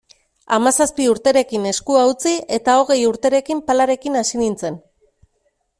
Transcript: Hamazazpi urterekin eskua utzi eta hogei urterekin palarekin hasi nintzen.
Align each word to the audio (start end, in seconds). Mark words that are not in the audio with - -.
Hamazazpi 0.55 1.05
urterekin 1.09 1.67
eskua 1.73 2.07
utzi 2.13 2.33
eta 2.59 2.79
hogei 2.81 2.99
urterekin 3.11 3.61
palarekin 3.69 4.19
hasi 4.25 4.43
nintzen. 4.45 4.83